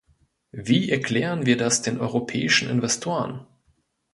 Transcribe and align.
Wie 0.51 0.89
erklären 0.89 1.45
wir 1.45 1.57
das 1.57 1.83
den 1.83 1.99
europäischen 1.99 2.71
Investoren? 2.71 3.45